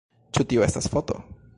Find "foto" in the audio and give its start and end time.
0.95-1.23